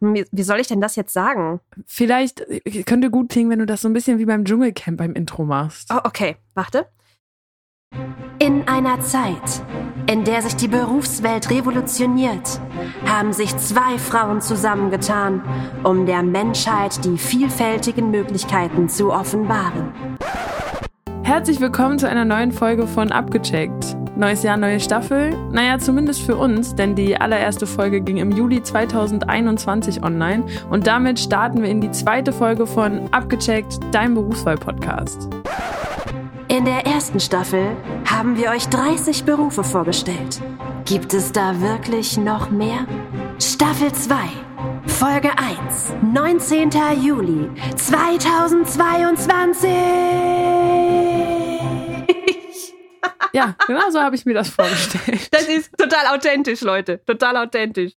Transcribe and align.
Wie, 0.00 0.42
soll 0.42 0.60
ich 0.60 0.68
denn 0.68 0.80
das 0.80 0.94
jetzt 0.94 1.12
sagen? 1.12 1.60
Vielleicht 1.86 2.40
äh, 2.40 2.82
könnte 2.84 3.10
gut 3.10 3.30
klingen, 3.30 3.50
wenn 3.50 3.58
du 3.58 3.66
das 3.66 3.80
so 3.80 3.88
ein 3.88 3.92
bisschen 3.92 4.18
wie 4.18 4.26
beim 4.26 4.44
Dschungelcamp 4.44 4.98
beim 4.98 5.14
Intro 5.14 5.44
machst. 5.44 5.90
Oh, 5.92 6.00
okay, 6.04 6.36
warte. 6.54 6.86
In 8.38 8.68
einer 8.68 9.00
Zeit, 9.00 9.62
in 10.08 10.22
der 10.22 10.42
sich 10.42 10.54
die 10.54 10.68
Berufswelt 10.68 11.50
revolutioniert, 11.50 12.60
haben 13.06 13.32
sich 13.32 13.56
zwei 13.56 13.98
Frauen 13.98 14.40
zusammengetan, 14.40 15.42
um 15.82 16.06
der 16.06 16.22
Menschheit 16.22 17.04
die 17.04 17.18
vielfältigen 17.18 18.12
Möglichkeiten 18.12 18.88
zu 18.88 19.10
offenbaren. 19.10 19.92
Herzlich 21.24 21.60
willkommen 21.60 21.98
zu 21.98 22.08
einer 22.08 22.24
neuen 22.24 22.52
Folge 22.52 22.86
von 22.86 23.10
Abgecheckt. 23.10 23.97
Neues 24.18 24.42
Jahr, 24.42 24.56
neue 24.56 24.80
Staffel. 24.80 25.36
Naja, 25.52 25.78
zumindest 25.78 26.22
für 26.22 26.36
uns, 26.36 26.74
denn 26.74 26.96
die 26.96 27.16
allererste 27.16 27.68
Folge 27.68 28.00
ging 28.00 28.16
im 28.16 28.32
Juli 28.32 28.60
2021 28.60 30.02
online 30.02 30.42
und 30.70 30.88
damit 30.88 31.20
starten 31.20 31.62
wir 31.62 31.68
in 31.68 31.80
die 31.80 31.92
zweite 31.92 32.32
Folge 32.32 32.66
von 32.66 33.12
Abgecheckt, 33.12 33.78
dein 33.92 34.14
Berufswahl-Podcast. 34.14 35.28
In 36.48 36.64
der 36.64 36.84
ersten 36.84 37.20
Staffel 37.20 37.76
haben 38.06 38.36
wir 38.36 38.50
euch 38.50 38.68
30 38.68 39.22
Berufe 39.22 39.62
vorgestellt. 39.62 40.42
Gibt 40.84 41.14
es 41.14 41.30
da 41.30 41.60
wirklich 41.60 42.16
noch 42.16 42.50
mehr? 42.50 42.88
Staffel 43.40 43.92
2, 43.92 44.16
Folge 44.86 45.30
1, 45.38 45.92
19. 46.12 46.70
Juli 47.00 47.48
2022. 47.76 50.27
Ja, 53.38 53.56
genau 53.66 53.90
so 53.90 54.00
habe 54.00 54.16
ich 54.16 54.24
mir 54.26 54.34
das 54.34 54.48
vorgestellt. 54.58 55.28
Das 55.32 55.44
ist 55.48 55.76
total 55.76 56.14
authentisch, 56.14 56.60
Leute. 56.60 57.00
Total 57.04 57.36
authentisch. 57.36 57.92